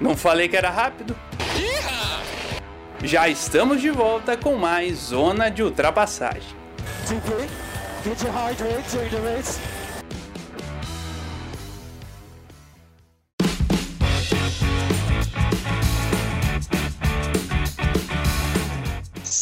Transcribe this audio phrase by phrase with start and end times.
[0.00, 1.16] Não falei que era rápido?
[3.02, 6.56] Já estamos de volta com mais Zona de Ultrapassagem.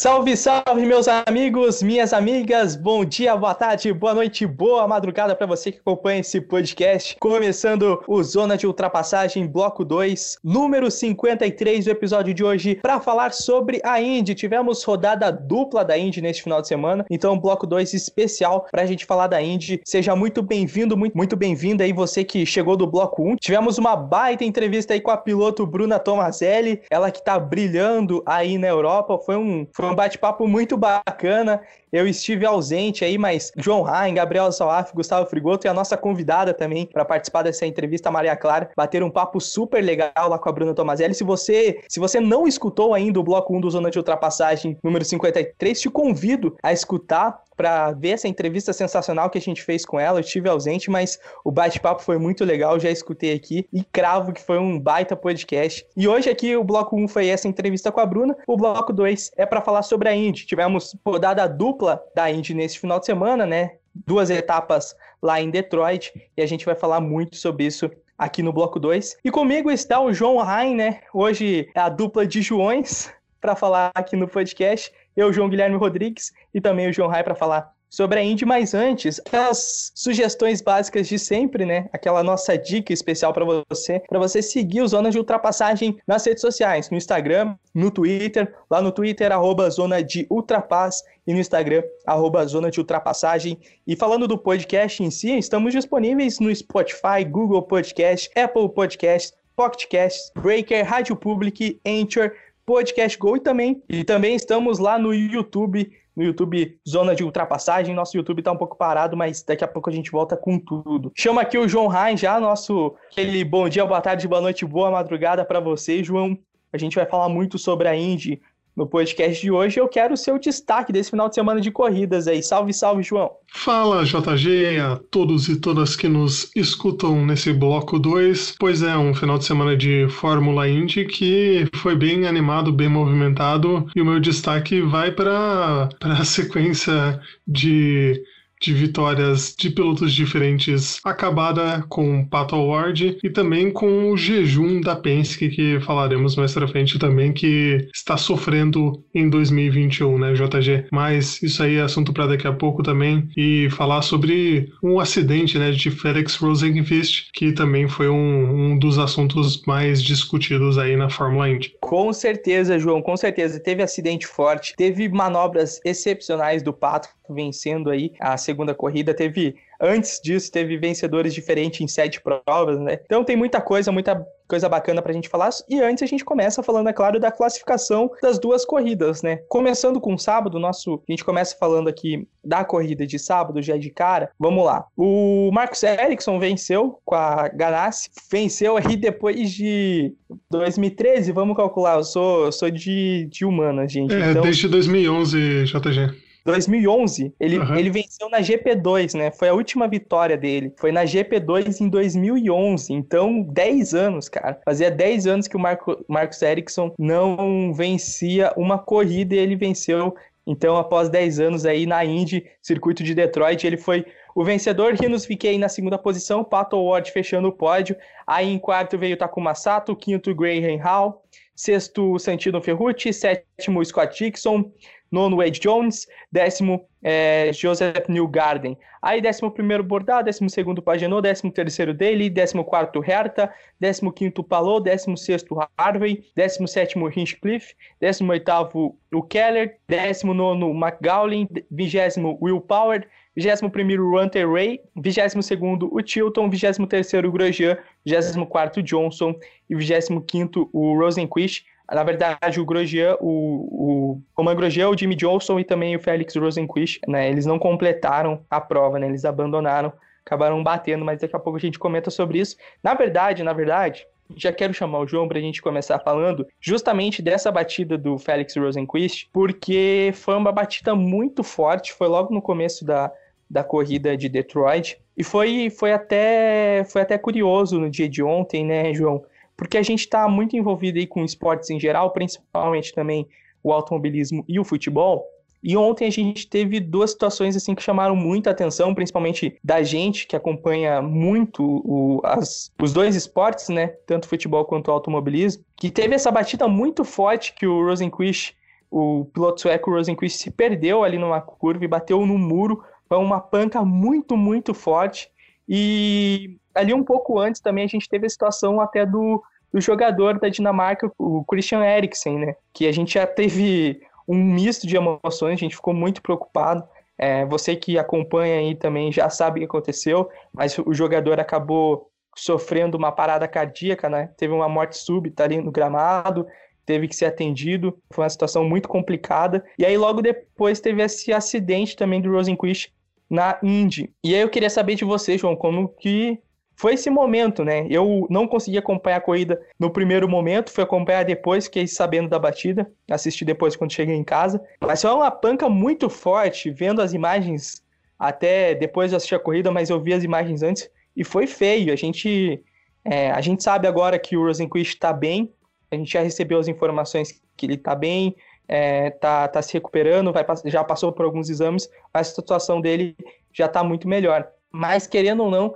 [0.05, 2.75] Salve, salve, meus amigos, minhas amigas.
[2.75, 7.17] Bom dia, boa tarde, boa noite, boa madrugada para você que acompanha esse podcast.
[7.19, 13.33] Começando o Zona de Ultrapassagem, bloco 2, número 53 do episódio de hoje, para falar
[13.33, 14.35] sobre a Indy.
[14.35, 18.85] Tivemos rodada dupla da Indy neste final de semana, então bloco 2 especial para a
[18.85, 19.81] gente falar da Indy.
[19.83, 23.37] Seja muito bem-vindo, muito, muito bem-vinda aí você que chegou do bloco 1.
[23.37, 28.59] Tivemos uma baita entrevista aí com a piloto Bruna Tomazelli, ela que tá brilhando aí
[28.59, 29.17] na Europa.
[29.17, 31.61] Foi um, foi um bate-papo muito bacana.
[31.91, 36.53] Eu estive ausente aí, mas João Rain, Gabriel Salaf, Gustavo Frigoto e a nossa convidada
[36.53, 40.51] também para participar dessa entrevista, Maria Clara, bateram um papo super legal lá com a
[40.51, 41.13] Bruna Tomazelli.
[41.13, 45.05] Se você, se você não escutou ainda o bloco 1 do Zona de Ultrapassagem número
[45.05, 49.99] 53, te convido a escutar para ver essa entrevista sensacional que a gente fez com
[49.99, 50.19] ela.
[50.19, 54.41] Eu estive ausente, mas o bate-papo foi muito legal, já escutei aqui e cravo que
[54.41, 55.85] foi um baita podcast.
[55.95, 59.31] E hoje aqui o bloco 1 foi essa entrevista com a Bruna, o bloco 2
[59.37, 60.45] é para falar sobre a Indy.
[60.45, 63.75] Tivemos rodada dupla da Indy nesse final de semana, né?
[63.93, 68.53] Duas etapas lá em Detroit e a gente vai falar muito sobre isso aqui no
[68.53, 69.17] bloco 2.
[69.23, 71.01] E comigo está o João Rain, né?
[71.13, 76.31] Hoje é a dupla de Joões para falar aqui no podcast eu, João Guilherme Rodrigues,
[76.53, 81.07] e também o João Rai para falar sobre a Indy, mas antes, aquelas sugestões básicas
[81.07, 81.87] de sempre, né?
[81.93, 86.41] Aquela nossa dica especial para você, para você seguir o Zona de Ultrapassagem nas redes
[86.41, 91.83] sociais, no Instagram, no Twitter, lá no Twitter, arroba Zona de Ultrapass, e no Instagram,
[92.05, 93.57] arroba Zona de Ultrapassagem.
[93.87, 99.87] E falando do podcast em si, estamos disponíveis no Spotify, Google Podcast, Apple Podcast, Pocket
[99.87, 102.33] Cast, Breaker, Rádio Public, Anchor,
[102.65, 107.93] Podcast Go e também, e também estamos lá no YouTube, no YouTube Zona de Ultrapassagem.
[107.93, 111.11] Nosso YouTube tá um pouco parado, mas daqui a pouco a gente volta com tudo.
[111.15, 114.89] Chama aqui o João Rain já, nosso aquele bom dia, boa tarde, boa noite, boa
[114.89, 116.37] madrugada para você, João.
[116.73, 118.41] A gente vai falar muito sobre a Indy,
[118.75, 122.27] no podcast de hoje, eu quero o seu destaque desse final de semana de corridas
[122.27, 122.43] aí.
[122.43, 123.31] Salve, salve, João.
[123.47, 128.57] Fala, JG, a todos e todas que nos escutam nesse bloco 2.
[128.59, 133.87] Pois é, um final de semana de Fórmula Indy que foi bem animado, bem movimentado,
[133.95, 138.21] e o meu destaque vai para a sequência de
[138.65, 144.81] de vitórias de pilotos diferentes acabada com o Pato Award e também com o jejum
[144.81, 150.87] da Penske, que falaremos mais pra frente também, que está sofrendo em 2021, né, JG?
[150.91, 155.59] Mas isso aí é assunto para daqui a pouco também e falar sobre um acidente,
[155.59, 161.09] né, de Felix Rosenqvist, que também foi um, um dos assuntos mais discutidos aí na
[161.09, 161.75] Fórmula Indy.
[161.81, 163.59] Com certeza, João, com certeza.
[163.59, 169.13] Teve acidente forte, teve manobras excepcionais do Pato vencendo aí a segunda corrida.
[169.13, 172.99] Teve Antes disso, teve vencedores diferentes em sete provas, né?
[173.05, 175.49] Então tem muita coisa, muita coisa bacana pra gente falar.
[175.67, 179.37] E antes a gente começa falando, é claro, da classificação das duas corridas, né?
[179.49, 181.01] Começando com sábado, nosso.
[181.07, 184.29] A gente começa falando aqui da corrida de sábado, já de cara.
[184.39, 184.85] Vamos lá.
[184.95, 188.09] O Marcos Ericsson venceu com a Ganassi.
[188.31, 190.13] Venceu aí depois de
[190.49, 191.95] 2013, vamos calcular.
[191.95, 194.13] Eu sou, eu sou de, de humana, gente.
[194.13, 194.43] É, então...
[194.43, 196.24] desde 2011, JG.
[196.45, 197.75] 2011, ele, uhum.
[197.75, 199.31] ele venceu na GP2, né?
[199.31, 200.71] Foi a última vitória dele.
[200.77, 202.93] Foi na GP2 em 2011.
[202.93, 204.59] Então, 10 anos, cara.
[204.63, 210.15] Fazia 10 anos que o Marco, Marcos Ericsson não vencia uma corrida e ele venceu.
[210.45, 214.93] Então, após 10 anos aí na Indy, circuito de Detroit, ele foi o vencedor.
[214.93, 217.95] Rinos fiquei na segunda posição, Pato Ward fechando o pódio.
[218.27, 221.23] Aí em quarto veio Takuma Sato, quinto Graham Hall,
[221.55, 224.71] sexto Santino Ferrucci, sétimo Scott Dixon,
[225.15, 228.77] nono Wade Jones, décimo é, Joseph Newgarden.
[229.01, 234.43] Aí décimo primeiro Bordado, décimo segundo Pagenot, décimo terceiro Daly, décimo quarto Herta, décimo quinto
[234.43, 242.37] Palou, décimo sexto Harvey, décimo sétimo Hinchcliffe, décimo oitavo o Keller, décimo nono McGowan, vigésimo
[242.41, 243.07] Will Power,
[243.37, 247.77] 21º Hunter Ray, 22º o Tilton, 23º o Grosjean,
[248.07, 249.35] 24º o Johnson.
[249.69, 251.65] E 25º o Rosenquist.
[251.91, 256.35] Na verdade, o Grosjean, o, o Roman Grosjean, o Jimmy Johnson e também o Félix
[256.35, 259.93] Rosenquist, né, eles não completaram a prova, né, eles abandonaram,
[260.25, 262.55] acabaram batendo, mas daqui a pouco a gente comenta sobre isso.
[262.81, 267.21] Na verdade, na verdade, já quero chamar o João para a gente começar falando justamente
[267.21, 272.83] dessa batida do Félix Rosenquist, porque foi uma batida muito forte, foi logo no começo
[272.83, 273.11] da,
[273.49, 278.65] da corrida de Detroit, e foi, foi, até, foi até curioso no dia de ontem,
[278.65, 279.23] né, João?
[279.57, 283.27] Porque a gente está muito envolvido aí com esportes em geral, principalmente também
[283.63, 285.25] o automobilismo e o futebol.
[285.67, 290.27] E ontem a gente teve duas situações assim que chamaram muita atenção, principalmente da gente
[290.27, 293.87] que acompanha muito o, as, os dois esportes, né?
[294.05, 298.55] Tanto futebol quanto o automobilismo, que teve essa batida muito forte que o Rosenquist,
[298.91, 302.83] o piloto sueco Rosenquist, se perdeu ali numa curva e bateu no muro.
[303.09, 305.31] Foi uma panca muito, muito forte.
[305.67, 309.41] E ali um pouco antes também a gente teve a situação até do,
[309.73, 312.55] do jogador da Dinamarca, o Christian Eriksen, né?
[312.73, 316.83] Que a gente já teve um misto de emoções, a gente ficou muito preocupado.
[317.17, 322.11] É, você que acompanha aí também já sabe o que aconteceu, mas o jogador acabou
[322.35, 324.29] sofrendo uma parada cardíaca, né?
[324.37, 326.45] Teve uma morte súbita ali no gramado,
[326.85, 327.97] teve que ser atendido.
[328.11, 329.63] Foi uma situação muito complicada.
[329.79, 332.93] E aí logo depois teve esse acidente também do Rosenquist
[333.29, 334.13] na Indy.
[334.23, 336.39] E aí eu queria saber de você, João, como que
[336.75, 337.87] foi esse momento, né?
[337.89, 342.37] Eu não consegui acompanhar a corrida no primeiro momento, fui acompanhar depois, fiquei sabendo da
[342.37, 344.61] batida, assisti depois quando cheguei em casa.
[344.81, 347.83] Mas foi uma panca muito forte, vendo as imagens
[348.19, 351.93] até depois de assistir a corrida, mas eu vi as imagens antes e foi feio.
[351.93, 352.61] A gente,
[353.03, 355.53] é, a gente sabe agora que o Rosenquist está bem,
[355.89, 358.35] a gente já recebeu as informações que ele está bem,
[358.67, 363.15] é, tá, tá se recuperando, vai, já passou por alguns exames, mas a situação dele
[363.53, 364.47] já está muito melhor.
[364.71, 365.73] Mas querendo ou não,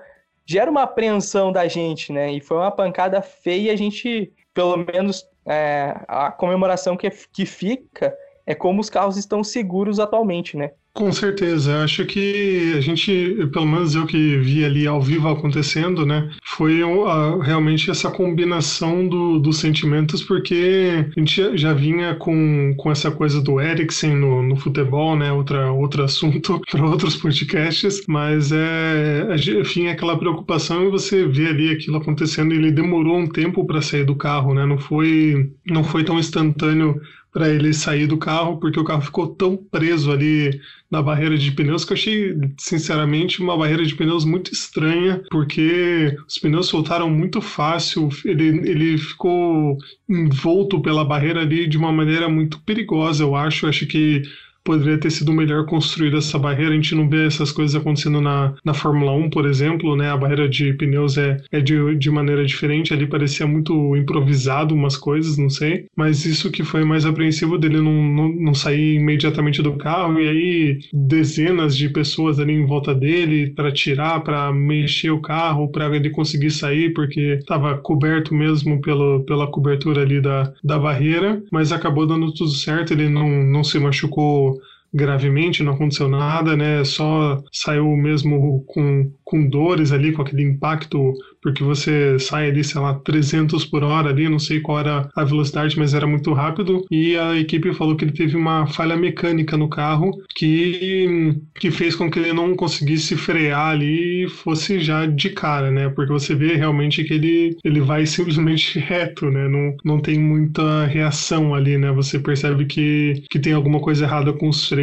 [0.49, 2.31] gera uma apreensão da gente, né?
[2.31, 8.17] E foi uma pancada feia, a gente, pelo menos, é, a comemoração que, que fica
[8.49, 10.71] é como os carros estão seguros atualmente, né?
[10.91, 16.03] Com certeza, acho que a gente, pelo menos eu que vi ali ao vivo acontecendo,
[16.03, 22.73] né, foi uh, realmente essa combinação do, dos sentimentos, porque a gente já vinha com,
[22.75, 28.01] com essa coisa do Eriksen no, no futebol, né, outra, outro assunto para outros podcasts,
[28.07, 29.27] mas é,
[29.61, 34.03] enfim, aquela preocupação e você vê ali aquilo acontecendo, ele demorou um tempo para sair
[34.03, 36.99] do carro, né, não foi, não foi tão instantâneo
[37.31, 40.59] para ele sair do carro, porque o carro ficou tão preso ali
[40.89, 46.17] na barreira de pneus que eu achei, sinceramente, uma barreira de pneus muito estranha, porque
[46.27, 49.77] os pneus soltaram muito fácil, ele, ele ficou
[50.09, 53.65] envolto pela barreira ali de uma maneira muito perigosa, eu acho.
[53.65, 54.23] Eu acho que
[54.63, 56.71] poderia ter sido melhor construída essa barreira.
[56.71, 60.11] A gente não vê essas coisas acontecendo na, na Fórmula 1, por exemplo, né?
[60.11, 62.93] A barreira de pneus é, é de, de maneira diferente.
[62.93, 65.85] Ali parecia muito improvisado umas coisas, não sei.
[65.95, 70.27] Mas isso que foi mais apreensivo dele não, não, não sair imediatamente do carro e
[70.27, 75.95] aí dezenas de pessoas ali em volta dele para tirar, para mexer o carro, para
[75.95, 81.71] ele conseguir sair, porque estava coberto mesmo pelo, pela cobertura ali da, da barreira, mas
[81.71, 84.58] acabou dando tudo certo, ele não, não se machucou
[84.93, 86.83] gravemente, não aconteceu nada, né?
[86.83, 92.81] Só saiu mesmo com, com dores ali, com aquele impacto porque você sai ali, sei
[92.81, 96.85] lá, 300 por hora ali, não sei qual era a velocidade, mas era muito rápido.
[96.91, 101.95] E a equipe falou que ele teve uma falha mecânica no carro que, que fez
[101.95, 105.89] com que ele não conseguisse frear ali e fosse já de cara, né?
[105.89, 109.47] Porque você vê realmente que ele, ele vai simplesmente reto, né?
[109.47, 111.91] Não, não tem muita reação ali, né?
[111.91, 114.78] Você percebe que, que tem alguma coisa errada com os freios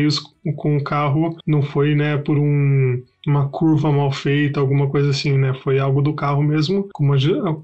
[0.57, 5.37] com o carro, não foi, né, por um uma curva mal feita, alguma coisa assim,
[5.37, 5.55] né?
[5.55, 7.17] Foi algo do carro mesmo, como a,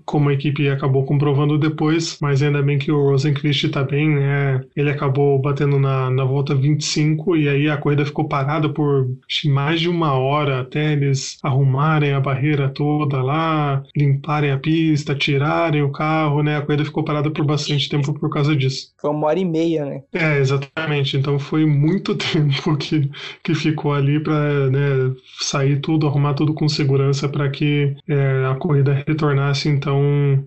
[0.05, 4.61] como a equipe acabou comprovando depois, mas ainda bem que o Rosenquist tá bem, né?
[4.77, 9.09] Ele acabou batendo na, na volta 25 e aí a corrida ficou parada por
[9.47, 15.83] mais de uma hora até eles arrumarem a barreira toda lá, limparem a pista, tirarem
[15.83, 16.57] o carro, né?
[16.57, 18.93] A corrida ficou parada por bastante tempo por causa disso.
[19.01, 20.03] Foi uma hora e meia, né?
[20.13, 21.17] É, exatamente.
[21.17, 23.11] Então foi muito tempo que,
[23.43, 25.15] que ficou ali para né,
[25.53, 29.69] sair tudo, arrumar tudo com segurança para que é, a corrida retornasse.
[29.69, 30.01] Então,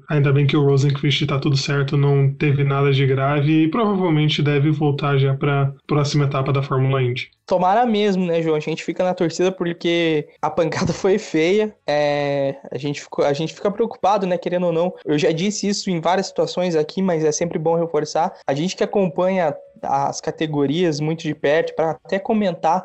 [0.09, 4.41] ainda bem que o Rosenquist está tudo certo, não teve nada de grave e provavelmente
[4.41, 7.29] deve voltar já para a próxima etapa da Fórmula Indy.
[7.45, 8.55] Tomara mesmo, né, João?
[8.55, 11.75] A gente fica na torcida porque a pancada foi feia.
[11.85, 14.93] É, a, gente ficou, a gente fica preocupado, né, querendo ou não.
[15.05, 18.33] Eu já disse isso em várias situações aqui, mas é sempre bom reforçar.
[18.47, 22.83] A gente que acompanha as categorias muito de perto, para até comentar,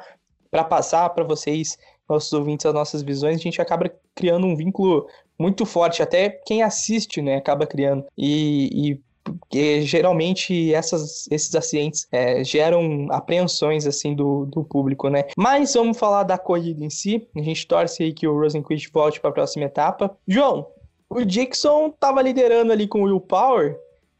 [0.51, 1.79] para passar para vocês
[2.11, 5.07] nossos ouvintes as nossas visões, a gente acaba criando um vínculo
[5.39, 8.05] muito forte, até quem assiste, né, acaba criando.
[8.17, 9.01] E, e
[9.83, 15.25] geralmente essas, esses acidentes é, geram apreensões assim do, do público, né?
[15.37, 17.29] Mas vamos falar da corrida em si.
[17.37, 20.17] A gente torce aí que o Rosenquist volte para a próxima etapa.
[20.27, 20.67] João,
[21.09, 23.79] o Dixon estava liderando ali com o Will Power,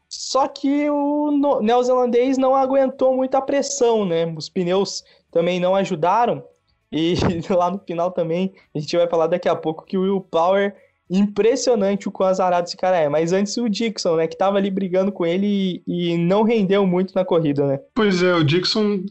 [0.09, 4.25] só que o neozelandês não aguentou muita pressão, né?
[4.35, 6.43] Os pneus também não ajudaram.
[6.91, 7.15] E
[7.49, 10.75] lá no final também, a gente vai falar daqui a pouco que o Will Power
[11.13, 13.09] Impressionante o quão azarado esse cara é.
[13.09, 14.27] Mas antes o Dixon, né?
[14.27, 17.79] Que tava ali brigando com ele e, e não rendeu muito na corrida, né?
[17.93, 19.03] Pois é, o Dixon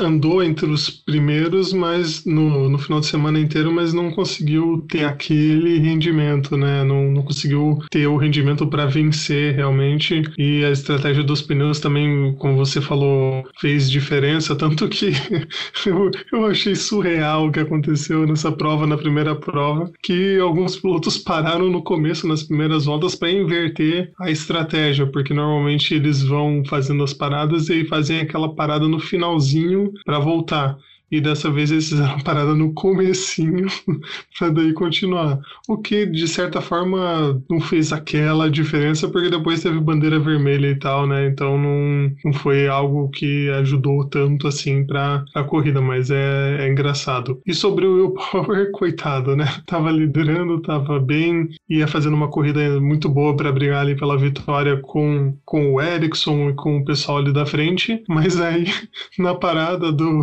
[0.00, 5.04] andou entre os primeiros, mas no, no final de semana inteiro, mas não conseguiu ter
[5.04, 6.84] aquele rendimento, né?
[6.84, 10.22] Não, não conseguiu ter o rendimento para vencer realmente.
[10.38, 14.56] E a estratégia dos pneus também, como você falou, fez diferença.
[14.56, 15.12] Tanto que
[15.86, 21.18] eu, eu achei surreal o que aconteceu nessa prova, na primeira prova, que alguns pilotos
[21.18, 27.04] pararam no começo, nas primeiras voltas, para inverter a estratégia, porque normalmente eles vão fazendo
[27.04, 29.73] as paradas e fazem aquela parada no finalzinho
[30.04, 30.76] para voltar.
[31.10, 33.66] E dessa vez eles fizeram a parada no comecinho
[34.38, 35.38] para daí continuar.
[35.68, 40.78] O que, de certa forma, não fez aquela diferença, porque depois teve bandeira vermelha e
[40.78, 41.26] tal, né?
[41.26, 46.68] Então não, não foi algo que ajudou tanto assim para a corrida, mas é, é,
[46.68, 47.40] engraçado.
[47.46, 49.46] E sobre o Will Power, coitado, né?
[49.66, 54.80] Tava liderando, tava bem, ia fazendo uma corrida muito boa para brigar ali pela vitória
[54.80, 58.64] com, com o Ericsson e com o pessoal ali da frente, mas aí
[59.18, 60.22] na parada do,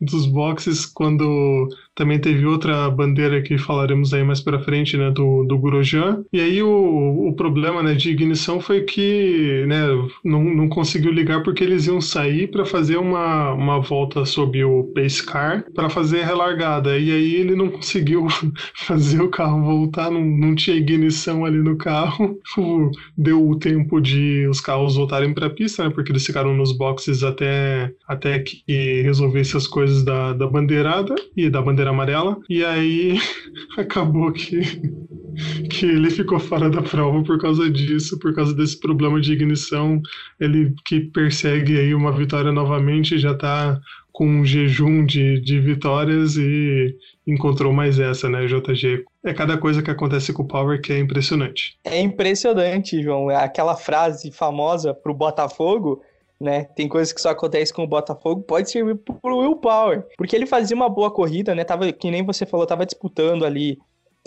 [0.00, 5.42] dos boxes quando também teve outra bandeira que falaremos aí mais para frente, né, do,
[5.42, 6.22] do Gurojan.
[6.32, 9.80] E aí o, o problema, né, de ignição foi que, né,
[10.24, 14.84] não, não conseguiu ligar porque eles iam sair para fazer uma, uma volta sob o
[14.94, 16.96] pace car para fazer a relargada.
[16.96, 18.28] E aí ele não conseguiu
[18.76, 22.38] fazer o carro voltar, não, não tinha ignição ali no carro.
[23.16, 26.70] Deu o tempo de os carros voltarem para a pista, né, porque eles ficaram nos
[26.70, 32.38] boxes até até que resolvesse as coisas da, da bandeirada e da bandeira bandeira amarela,
[32.48, 33.18] e aí
[33.76, 34.60] acabou que,
[35.70, 40.00] que ele ficou fora da prova por causa disso, por causa desse problema de ignição.
[40.40, 43.80] Ele que persegue aí uma vitória novamente, já está
[44.12, 49.04] com um jejum de, de vitórias e encontrou mais essa, né, JG?
[49.24, 51.78] É cada coisa que acontece com o Power que é impressionante.
[51.84, 53.28] É impressionante, João.
[53.28, 56.02] Aquela frase famosa pro Botafogo
[56.40, 56.64] né?
[56.64, 60.46] Tem coisas que só acontecem com o Botafogo, pode servir pro Will Power, porque ele
[60.46, 61.64] fazia uma boa corrida, né?
[61.64, 63.78] Tava, que nem você falou, tava disputando ali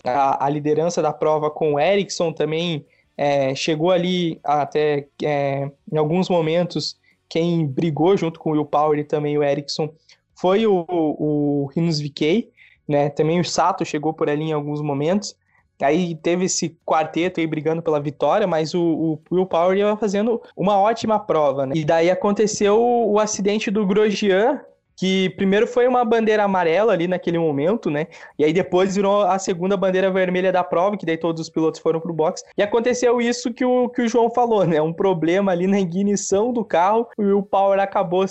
[0.04, 2.86] a, a liderança da prova com o Ericsson também.
[3.18, 6.98] É, chegou ali até é, em alguns momentos
[7.30, 9.94] quem brigou junto com o Will Power e também o Ericsson
[10.34, 12.50] foi o, o, o VK,
[12.88, 13.10] né?
[13.10, 15.36] Também o Sato chegou por ali em alguns momentos.
[15.84, 20.42] Aí teve esse quarteto aí brigando pela vitória, mas o, o Will Power ia fazendo
[20.56, 21.74] uma ótima prova, né?
[21.76, 24.62] E daí aconteceu o, o acidente do Grosjean,
[24.96, 28.06] que primeiro foi uma bandeira amarela ali naquele momento, né?
[28.38, 31.80] E aí depois virou a segunda bandeira vermelha da prova, que daí todos os pilotos
[31.80, 32.44] foram pro box.
[32.56, 34.82] E aconteceu isso que o, que o João falou, né?
[34.82, 38.26] Um problema ali na ignição do carro, o Will Power acabou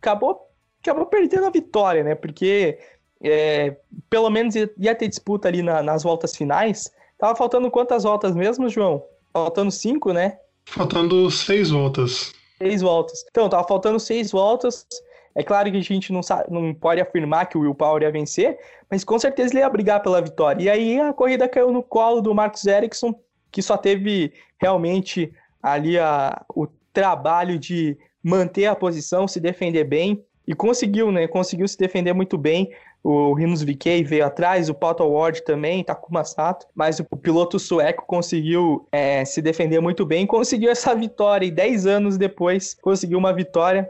[0.00, 0.48] acabou
[0.82, 2.14] acabou perdendo a vitória, né?
[2.14, 2.78] Porque
[3.22, 3.76] é,
[4.08, 6.90] pelo menos ia ter disputa ali na, nas voltas finais.
[7.18, 9.02] Tava faltando quantas voltas mesmo, João?
[9.32, 10.38] Faltando cinco, né?
[10.64, 12.32] Faltando seis voltas.
[12.58, 13.24] Seis voltas.
[13.30, 14.86] Então, tava faltando seis voltas.
[15.34, 18.10] É claro que a gente não, sabe, não pode afirmar que o Will Power ia
[18.10, 18.58] vencer,
[18.90, 20.62] mas com certeza ele ia brigar pela vitória.
[20.62, 23.14] E aí a corrida caiu no colo do Marcos Ericsson,
[23.50, 30.24] que só teve realmente ali a, o trabalho de manter a posição, se defender bem,
[30.46, 31.28] e conseguiu, né?
[31.28, 36.22] Conseguiu se defender muito bem o Rinos VK veio atrás, o Pato Ward também, Takuma
[36.22, 41.50] Sato, mas o piloto sueco conseguiu é, se defender muito bem, conseguiu essa vitória e
[41.50, 43.88] 10 anos depois conseguiu uma vitória.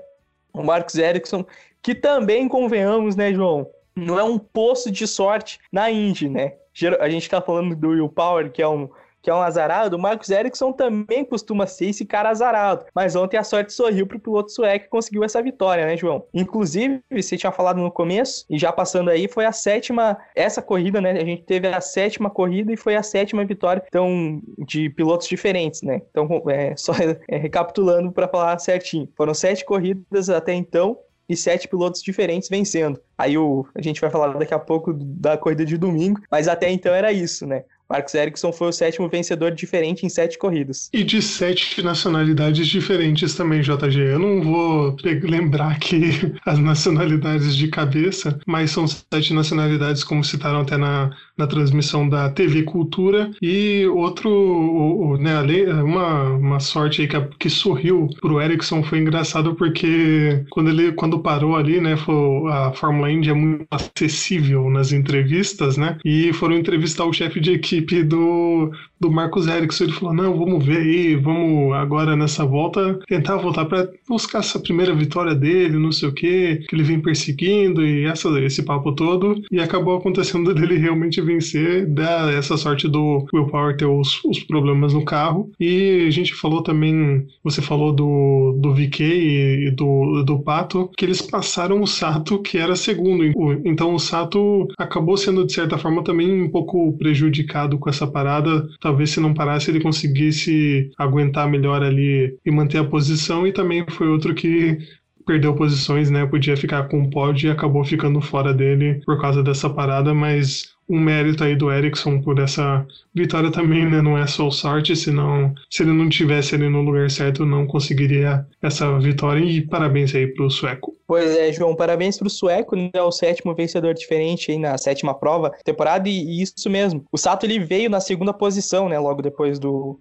[0.52, 1.45] O Marcos Ericsson,
[1.83, 3.69] que também, convenhamos, né, João?
[3.95, 6.55] Não é um poço de sorte na Indy, né?
[7.00, 8.88] A gente tá falando do Will Power, que é um
[9.23, 12.87] que é um azarado, o Marcos Ericsson também costuma ser esse cara azarado.
[12.95, 16.25] Mas ontem a sorte sorriu para o piloto sueco que conseguiu essa vitória, né, João?
[16.33, 21.00] Inclusive, você tinha falado no começo, e já passando aí, foi a sétima, essa corrida,
[21.00, 21.12] né?
[21.12, 25.83] A gente teve a sétima corrida e foi a sétima vitória, então, de pilotos diferentes,
[25.83, 26.00] né?
[26.11, 26.93] Então, é, só
[27.29, 29.09] é, recapitulando para falar certinho.
[29.17, 30.99] Foram sete corridas até então,
[31.31, 33.00] e sete pilotos diferentes vencendo.
[33.17, 36.69] Aí o, a gente vai falar daqui a pouco da corrida de domingo, mas até
[36.71, 37.65] então era isso, né?
[37.91, 40.89] Marcos Ericsson foi o sétimo vencedor diferente em sete corridas.
[40.93, 43.99] E de sete nacionalidades diferentes também, JG.
[44.13, 46.11] Eu não vou lembrar aqui
[46.47, 52.31] as nacionalidades de cabeça, mas são sete nacionalidades, como citaram até na, na transmissão da
[52.31, 53.31] TV Cultura.
[53.43, 55.41] E outro, o, o, né,
[55.83, 61.19] uma, uma sorte aí que, que sorriu pro Ericsson foi engraçado porque quando ele quando
[61.19, 62.15] parou ali, né, foi,
[62.53, 65.99] a Fórmula Indy é muito acessível nas entrevistas, né?
[66.05, 68.71] E foram entrevistar o chefe de equipe equipe do,
[69.01, 69.85] do Marcos Erickson.
[69.85, 74.59] Ele falou: não, vamos ver aí, vamos agora nessa volta tentar voltar para buscar essa
[74.59, 78.93] primeira vitória dele, não sei o que, que ele vem perseguindo e essa, esse papo
[78.93, 79.43] todo.
[79.51, 84.41] E acabou acontecendo dele realmente vencer, dá essa sorte do Will Power ter os, os
[84.41, 85.51] problemas no carro.
[85.59, 91.05] E a gente falou também, você falou do, do VK e do, do Pato, que
[91.05, 93.25] eles passaram o Sato, que era segundo.
[93.65, 98.69] Então o Sato acabou sendo, de certa forma, também um pouco prejudicado com essa parada.
[98.81, 103.47] Talvez se não parasse, ele conseguisse aguentar melhor ali e manter a posição.
[103.47, 104.79] E também foi outro que
[105.27, 106.27] perdeu posições, né?
[106.27, 110.75] Podia ficar com o pódio e acabou ficando fora dele por causa dessa parada, mas
[110.91, 114.03] um mérito aí do Ericsson por essa vitória também, né?
[114.03, 118.45] Não é só sorte, senão se ele não tivesse ali no lugar certo, não conseguiria
[118.61, 119.41] essa vitória.
[119.41, 120.97] E parabéns aí pro sueco.
[121.07, 122.91] Pois é, João, parabéns pro sueco, né?
[123.01, 127.05] O sétimo vencedor diferente aí na sétima prova temporada, e, e isso mesmo.
[127.13, 128.99] O Sato ele veio na segunda posição, né?
[128.99, 130.01] Logo depois do,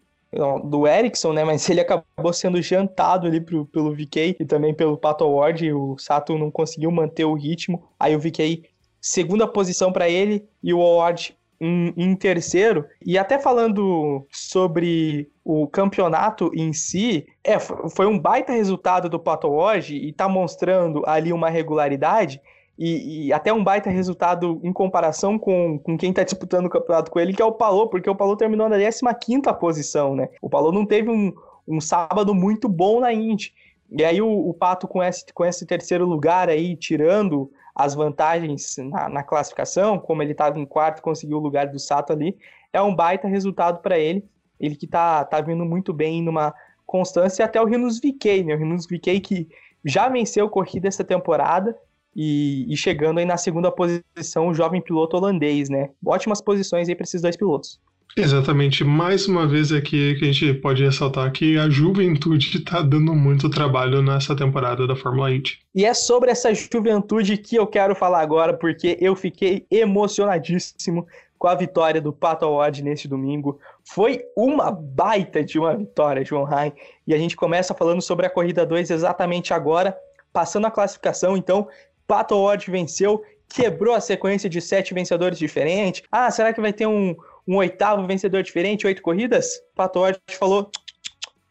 [0.64, 1.44] do Erickson, né?
[1.44, 5.72] Mas ele acabou sendo jantado ali pro, pelo VK e também pelo Pato Ward.
[5.72, 7.84] O Sato não conseguiu manter o ritmo.
[8.00, 8.64] Aí o VK,
[9.02, 12.86] segunda posição para ele e o Ward em, em, terceiro.
[13.06, 19.50] E até falando sobre o campeonato em si, é, foi um baita resultado do Pato
[19.50, 22.42] Ward e tá mostrando ali uma regularidade
[22.80, 27.12] e, e, até um baita resultado em comparação com, com quem está disputando o campeonato
[27.12, 30.30] com ele, que é o Palô, porque o Palô terminou na 15 posição, né?
[30.42, 31.34] O Palô não teve um,
[31.68, 33.54] um sábado muito bom na Indy.
[33.92, 38.76] E aí o, o, Pato com esse, com esse terceiro lugar aí, tirando as vantagens
[38.78, 42.38] na, na classificação, como ele estava em quarto, conseguiu o lugar do Sato ali,
[42.74, 44.28] é um baita resultado para ele.
[44.60, 46.54] Ele que tá, tá vindo muito bem numa
[46.86, 48.54] constância, e até o Rinus VK, né?
[48.54, 49.48] O Rinus VK que
[49.86, 51.74] já venceu corrida essa temporada,
[52.14, 55.90] e, e, chegando aí na segunda posição o jovem piloto holandês, né?
[56.06, 57.80] Ótimas posições aí para esses dois pilotos.
[58.18, 58.84] Exatamente.
[58.84, 63.50] Mais uma vez aqui que a gente pode ressaltar que a juventude está dando muito
[63.50, 65.60] trabalho nessa temporada da Fórmula Indy.
[65.74, 71.48] E é sobre essa juventude que eu quero falar agora, porque eu fiquei emocionadíssimo com
[71.48, 73.60] a vitória do Pato Award neste domingo.
[73.84, 76.74] Foi uma baita de uma vitória, João Rain.
[77.08, 79.98] E a gente começa falando sobre a corrida 2 exatamente agora,
[80.34, 81.38] passando a classificação.
[81.38, 81.68] Então,
[82.06, 86.04] Pato Ward venceu, quebrou a sequência de sete vencedores diferentes.
[86.12, 87.16] Ah, será que vai ter um,
[87.50, 89.60] um oitavo vencedor diferente, oito corridas?
[89.76, 90.70] Pato Ward falou: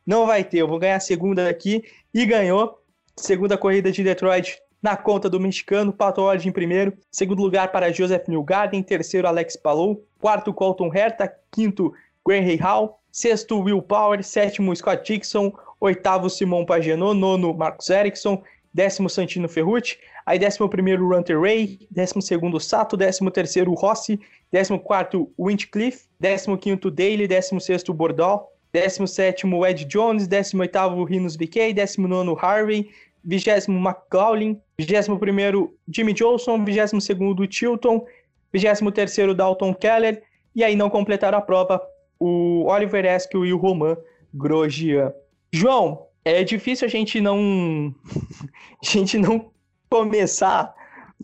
[0.06, 1.82] não vai ter, eu vou ganhar a segunda aqui.
[2.14, 2.82] E ganhou.
[3.14, 6.96] Segunda corrida de Detroit na conta do mexicano, Pato Ward em primeiro.
[7.10, 8.82] Segundo lugar para Joseph Newgarden.
[8.82, 10.02] Terceiro, Alex Palou.
[10.18, 11.30] Quarto, Colton Herta.
[11.50, 11.92] Quinto,
[12.26, 13.02] Graham Hall.
[13.12, 14.22] Sexto, Will Power.
[14.24, 15.52] Sétimo, Scott Dixon.
[15.78, 17.12] Oitavo, Simon Pagenaud.
[17.12, 18.42] Nono, Marcos Ericsson.
[18.72, 19.98] Décimo, Santino Ferrucci.
[20.28, 20.58] Aí 11
[20.96, 24.20] Runter Ray, 12 Sato, 13 Rossi,
[24.52, 32.90] 14 Wintcliffe, 15 Daly, 16 Bordeaux, 17 Ed Jones, 18 Rinos BK, 19 Harvey,
[33.24, 38.04] 20 McLaughlin, 21 Jimmy Johnson, 22 Chilton,
[38.52, 40.22] 23 Dalton Keller,
[40.54, 41.80] e aí não completaram a prova
[42.20, 43.96] o Oliver Eskew e o Roman
[44.34, 45.10] Grosjean.
[45.50, 47.94] João, é difícil a gente não
[48.84, 49.50] a gente não
[49.90, 50.74] começar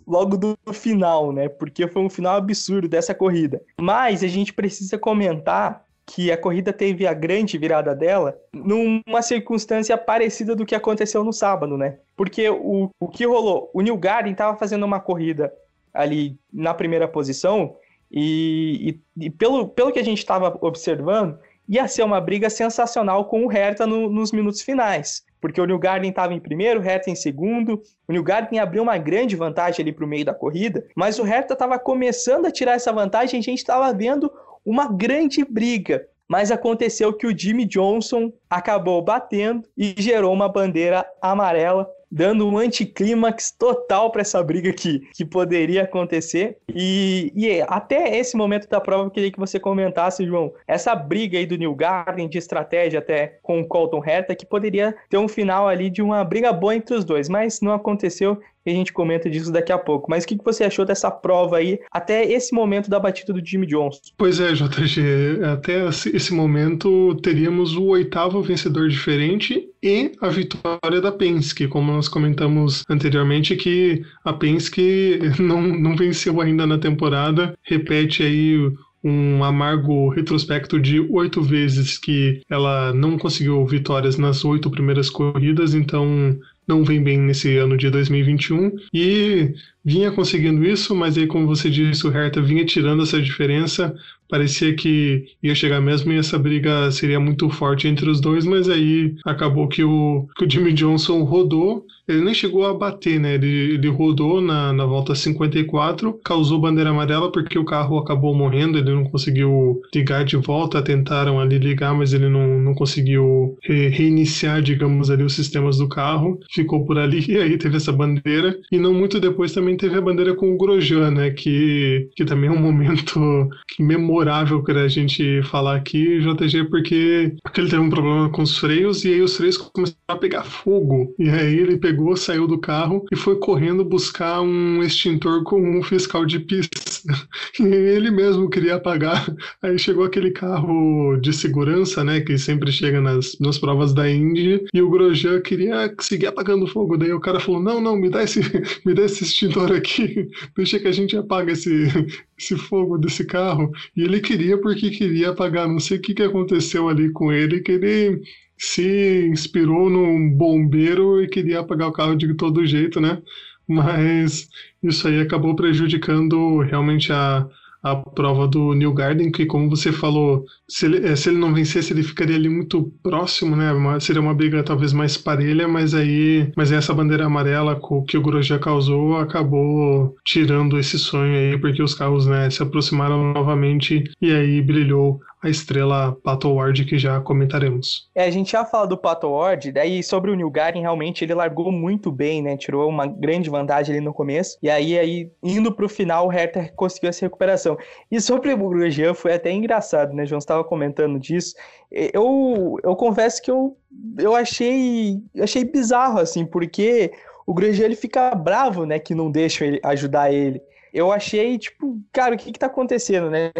[0.06, 1.48] logo do final, né?
[1.48, 3.62] Porque foi um final absurdo dessa corrida.
[3.80, 9.96] Mas a gente precisa comentar que a corrida teve a grande virada dela numa circunstância
[9.96, 11.98] parecida do que aconteceu no sábado, né?
[12.16, 13.70] Porque o, o que rolou?
[13.72, 15.52] O New Garden estava fazendo uma corrida
[15.92, 17.76] ali na primeira posição
[18.10, 23.24] e, e, e pelo, pelo que a gente estava observando, ia ser uma briga sensacional
[23.24, 26.82] com o Hertha no, nos minutos finais porque o New Garden estava em primeiro, o
[26.82, 27.82] Hertha em segundo.
[28.08, 31.22] O New Garden abriu uma grande vantagem ali para o meio da corrida, mas o
[31.22, 34.32] Hertha estava começando a tirar essa vantagem e a gente estava vendo
[34.64, 36.08] uma grande briga.
[36.26, 42.56] Mas aconteceu que o Jimmy Johnson acabou batendo e gerou uma bandeira amarela dando um
[42.56, 46.58] anticlímax total para essa briga que, que poderia acontecer.
[46.72, 51.36] E, e até esse momento da prova, eu queria que você comentasse, João, essa briga
[51.36, 55.26] aí do New Garden de estratégia até com o Colton Herta, que poderia ter um
[55.26, 58.92] final ali de uma briga boa entre os dois, mas não aconteceu e a gente
[58.92, 60.10] comenta disso daqui a pouco.
[60.10, 63.66] Mas o que você achou dessa prova aí, até esse momento da batida do Jimmy
[63.66, 64.00] Johnson?
[64.16, 71.12] Pois é, JG, até esse momento teríamos o oitavo vencedor diferente e a vitória da
[71.12, 78.22] Penske, como nós comentamos anteriormente, que a Penske não, não venceu ainda na temporada, repete
[78.22, 78.72] aí
[79.04, 85.74] um amargo retrospecto de oito vezes que ela não conseguiu vitórias nas oito primeiras corridas,
[85.74, 91.46] então não vem bem nesse ano de 2021 e vinha conseguindo isso, mas aí, como
[91.46, 93.94] você disse, o Hertha vinha tirando essa diferença.
[94.28, 98.68] Parecia que ia chegar mesmo e essa briga seria muito forte entre os dois, mas
[98.68, 103.34] aí acabou que o, que o Jimmy Johnson rodou ele nem chegou a bater, né?
[103.34, 108.78] Ele, ele rodou na, na volta 54, causou bandeira amarela porque o carro acabou morrendo,
[108.78, 113.88] ele não conseguiu ligar de volta, tentaram ali ligar, mas ele não, não conseguiu re,
[113.88, 118.58] reiniciar, digamos ali, os sistemas do carro, ficou por ali e aí teve essa bandeira.
[118.70, 121.30] E não muito depois também teve a bandeira com o Grosjean, né?
[121.30, 123.20] Que, que também é um momento
[123.78, 128.58] memorável para a gente falar aqui, JG, porque, porque ele teve um problema com os
[128.58, 131.14] freios e aí os freios começaram a pegar fogo.
[131.18, 135.82] E aí ele pegou, saiu do carro e foi correndo buscar um extintor com um
[135.82, 136.74] fiscal de pista.
[137.60, 139.26] E ele mesmo queria apagar.
[139.62, 144.64] Aí chegou aquele carro de segurança, né, que sempre chega nas, nas provas da Indy,
[144.72, 146.96] e o Grosjean queria seguir apagando fogo.
[146.96, 148.40] Daí o cara falou: "Não, não, me dá esse,
[148.84, 150.28] me dá esse extintor aqui.
[150.56, 151.70] Deixa que a gente apaga esse
[152.38, 153.70] esse fogo desse carro".
[153.96, 155.68] E ele queria porque queria apagar.
[155.68, 158.22] Não sei o que que aconteceu ali com ele, que ele
[158.56, 163.20] se inspirou num bombeiro e queria apagar o carro de todo jeito, né?
[163.66, 164.48] Mas
[164.82, 167.46] isso aí acabou prejudicando realmente a,
[167.84, 171.52] a prova do New Garden, que como você falou, se ele, eh, se ele não
[171.52, 173.70] vencesse, ele ficaria ali muito próximo, né?
[173.72, 178.22] Uma, seria uma briga talvez mais parelha, mas aí, mas essa bandeira amarela que o
[178.22, 184.32] Grosjean causou acabou tirando esse sonho aí, porque os carros né, se aproximaram novamente e
[184.32, 188.08] aí brilhou a estrela Pato Ward que já comentaremos.
[188.14, 191.70] É, a gente já fala do Pato Ward, daí sobre o Garden, realmente ele largou
[191.70, 192.56] muito bem, né?
[192.56, 194.56] Tirou uma grande vantagem ali no começo.
[194.62, 197.76] E aí, aí indo pro final, o Hertha conseguiu essa recuperação.
[198.10, 200.24] E sobre o Grosjean, foi até engraçado, né?
[200.24, 201.54] João estava comentando disso.
[201.90, 203.76] Eu, eu confesso que eu,
[204.18, 207.12] eu achei, achei bizarro, assim, porque
[207.46, 208.98] o Grosjean ele fica bravo, né?
[208.98, 210.62] Que não deixam ele ajudar ele
[210.94, 213.50] eu achei, tipo, cara, o que que tá acontecendo, né?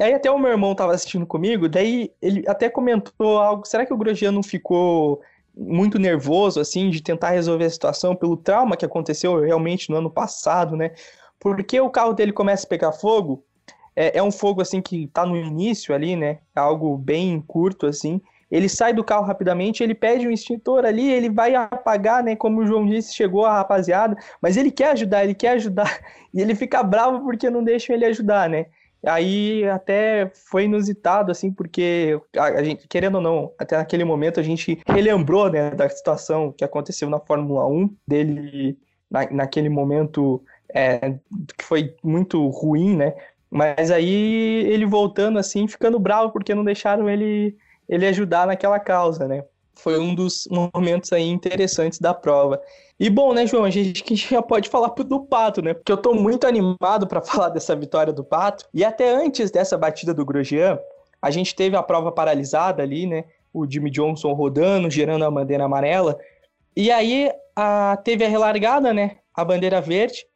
[0.00, 3.92] Aí até o meu irmão tava assistindo comigo, daí ele até comentou algo, será que
[3.92, 5.20] o Grosjean não ficou
[5.54, 10.10] muito nervoso, assim, de tentar resolver a situação pelo trauma que aconteceu realmente no ano
[10.10, 10.92] passado, né?
[11.38, 13.44] Porque o carro dele começa a pegar fogo,
[13.94, 16.38] é, é um fogo, assim, que tá no início ali, né?
[16.56, 18.20] É algo bem curto, assim.
[18.50, 22.36] Ele sai do carro rapidamente, ele pede um extintor ali, ele vai apagar, né?
[22.36, 26.00] Como o João disse, chegou a rapaziada, mas ele quer ajudar, ele quer ajudar,
[26.32, 28.66] e ele fica bravo porque não deixam ele ajudar, né?
[29.04, 34.42] Aí até foi inusitado, assim, porque a, gente, querendo ou não, até naquele momento a
[34.42, 38.78] gente relembrou, né, da situação que aconteceu na Fórmula 1, dele
[39.10, 41.10] na, naquele momento é,
[41.58, 43.14] que foi muito ruim, né?
[43.50, 47.56] Mas aí ele voltando assim, ficando bravo porque não deixaram ele,
[47.88, 49.44] ele ajudar naquela causa, né?
[49.74, 52.60] Foi um dos momentos aí interessantes da prova.
[53.00, 55.74] E bom, né, João, a gente, já pode falar do Pato, né?
[55.74, 58.66] Porque eu tô muito animado para falar dessa vitória do Pato.
[58.72, 60.78] E até antes dessa batida do Grosjean,
[61.20, 63.24] a gente teve a prova paralisada ali, né?
[63.52, 66.18] O Jimmy Johnson rodando, gerando a bandeira amarela.
[66.76, 69.16] E aí a, teve a relargada, né?
[69.34, 70.26] A bandeira verde.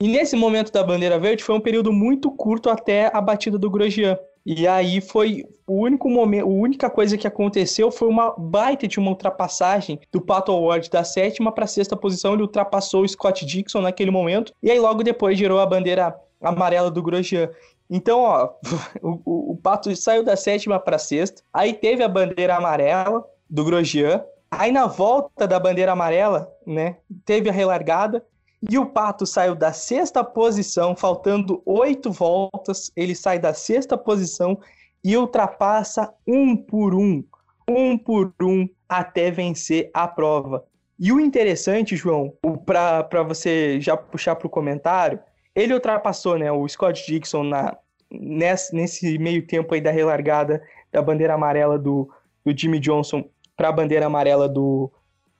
[0.00, 3.70] E nesse momento da bandeira verde foi um período muito curto até a batida do
[3.70, 4.18] Grosjean.
[4.50, 8.98] E aí foi o único momento, a única coisa que aconteceu foi uma baita de
[8.98, 12.32] uma ultrapassagem do Pato Award da sétima para sexta posição.
[12.32, 14.54] Ele ultrapassou o Scott Dixon naquele momento.
[14.62, 17.50] E aí logo depois girou a bandeira amarela do Grosjean.
[17.90, 18.48] Então, ó,
[19.02, 21.42] o, o, o Pato saiu da sétima para sexta.
[21.52, 24.24] Aí teve a bandeira amarela do Grosjean.
[24.50, 28.24] Aí na volta da bandeira amarela, né, teve a relargada.
[28.70, 32.90] E o Pato saiu da sexta posição, faltando oito voltas.
[32.96, 34.58] Ele sai da sexta posição
[35.04, 37.22] e ultrapassa um por um,
[37.68, 40.64] um por um, até vencer a prova.
[40.98, 42.32] E o interessante, João,
[42.66, 45.20] para você já puxar para o comentário,
[45.54, 47.76] ele ultrapassou né, o Scott Dixon na,
[48.10, 52.10] nesse, nesse meio tempo aí da relargada da bandeira amarela do,
[52.44, 53.24] do Jimmy Johnson
[53.56, 54.90] para a bandeira amarela do,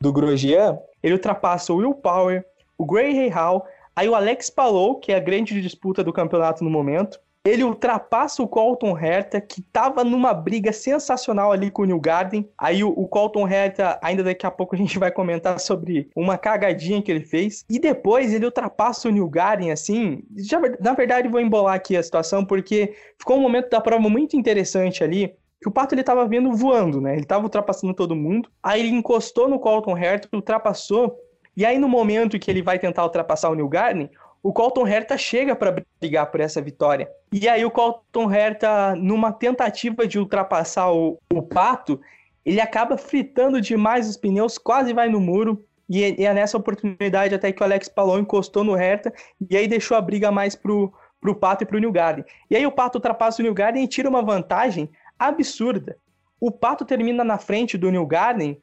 [0.01, 0.79] do Grosjean.
[1.03, 2.45] Ele ultrapassa o Will Power,
[2.79, 6.71] o Gray Hall, aí o Alex Palou, que é a grande disputa do campeonato no
[6.71, 7.21] momento.
[7.45, 12.47] Ele ultrapassa o Colton Herta, que estava numa briga sensacional ali com o New Garden.
[12.59, 16.37] Aí o, o, Colton Herta, ainda daqui a pouco a gente vai comentar sobre uma
[16.37, 17.65] cagadinha que ele fez.
[17.71, 20.23] E depois ele ultrapassa o New Garden, assim.
[20.37, 24.37] Já, na verdade, vou embolar aqui a situação, porque ficou um momento da prova muito
[24.37, 27.17] interessante ali que o Pato ele tava vindo voando, né?
[27.17, 28.49] Ele tava ultrapassando todo mundo.
[28.63, 31.17] Aí ele encostou no Colton Herta, ultrapassou
[31.59, 34.09] e aí, no momento que ele vai tentar ultrapassar o New Garden,
[34.41, 37.11] o Colton Herta chega para brigar por essa vitória.
[37.33, 42.01] E aí, o Colton Herta, numa tentativa de ultrapassar o, o Pato,
[42.47, 45.67] ele acaba fritando demais os pneus, quase vai no muro.
[45.91, 49.13] E, e é nessa oportunidade até que o Alex Palou encostou no Herta
[49.51, 52.25] e aí deixou a briga mais pro, pro Pato e pro New Garden.
[52.49, 55.99] E aí o Pato ultrapassa o New Garden e tira uma vantagem absurda.
[56.39, 58.63] O Pato termina na frente do New Garden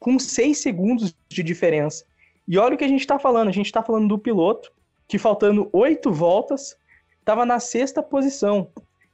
[0.00, 2.04] com 6 segundos de diferença.
[2.46, 3.48] E olha o que a gente está falando.
[3.48, 4.72] A gente está falando do piloto
[5.06, 6.76] que, faltando oito voltas,
[7.18, 8.68] estava na sexta posição.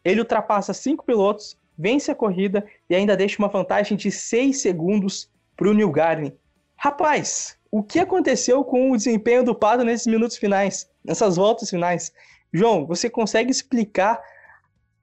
[0.04, 5.30] Ele ultrapassa cinco pilotos, vence a corrida e ainda deixa uma vantagem de seis segundos
[5.56, 6.32] para o New Garden.
[6.76, 12.12] Rapaz, o que aconteceu com o desempenho do Pato nesses minutos finais, nessas voltas finais?
[12.52, 14.20] João, você consegue explicar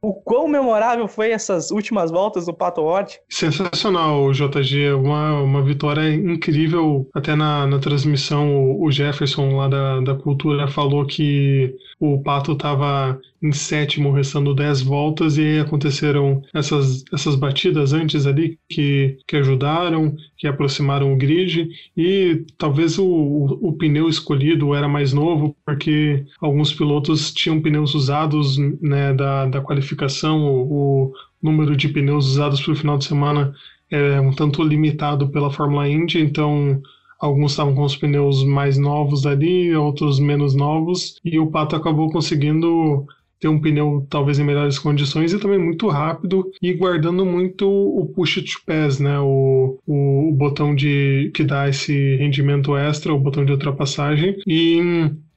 [0.05, 3.19] o quão memorável foi essas últimas voltas do Pato Ward?
[3.27, 4.93] Sensacional, JG.
[4.93, 7.09] Uma, uma vitória incrível.
[7.13, 13.19] Até na, na transmissão, o Jefferson lá da, da Cultura falou que o Pato estava
[13.41, 19.37] em sétimo, restando 10 voltas, e aí aconteceram essas, essas batidas antes ali que, que
[19.37, 25.55] ajudaram, que aproximaram o grid, e talvez o, o, o pneu escolhido era mais novo,
[25.65, 32.25] porque alguns pilotos tinham pneus usados né, da, da qualificação, o, o número de pneus
[32.27, 33.53] usados para o final de semana
[33.89, 36.81] é um tanto limitado pela Fórmula Indy, então
[37.19, 42.11] Alguns estavam com os pneus mais novos ali, outros menos novos, e o Pato acabou
[42.11, 43.07] conseguindo
[43.45, 48.07] ter um pneu talvez em melhores condições e também muito rápido e guardando muito o
[48.07, 49.19] push to pass, né?
[49.19, 54.79] O, o, o botão de que dá esse rendimento extra, o botão de ultrapassagem e,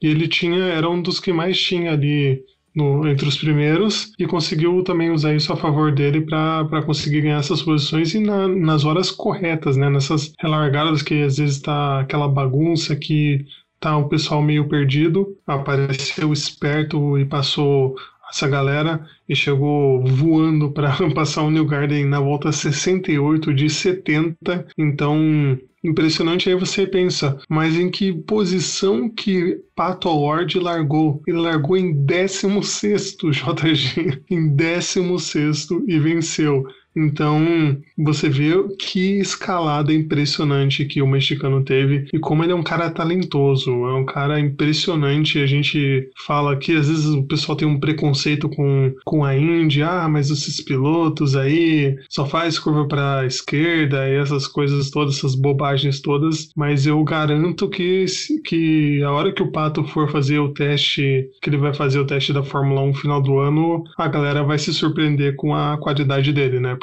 [0.01, 2.43] e ele tinha era um dos que mais tinha ali
[2.75, 7.41] no, entre os primeiros e conseguiu também usar isso a favor dele para conseguir ganhar
[7.41, 9.91] essas posições e na, nas horas corretas, né?
[9.91, 13.45] Nessas relargadas que às vezes está aquela bagunça que
[13.81, 17.97] tá o pessoal meio perdido, apareceu esperto e passou
[18.31, 24.67] essa galera e chegou voando para passar o New Garden na volta 68 de 70.
[24.77, 26.49] Então, impressionante.
[26.49, 31.23] Aí você pensa, mas em que posição que Pato Award largou?
[31.27, 36.67] Ele largou em 16 JG, em 16 e venceu.
[36.97, 42.63] Então, você vê que escalada impressionante que o mexicano teve e como ele é um
[42.63, 45.39] cara talentoso, é um cara impressionante.
[45.39, 49.83] A gente fala que às vezes o pessoal tem um preconceito com, com a Indy,
[49.83, 55.35] ah, mas esses pilotos aí só faz curva para esquerda e essas coisas todas, essas
[55.35, 58.05] bobagens todas, mas eu garanto que,
[58.45, 62.07] que a hora que o Pato for fazer o teste, que ele vai fazer o
[62.07, 65.77] teste da Fórmula 1 no final do ano, a galera vai se surpreender com a
[65.77, 66.77] qualidade dele, né?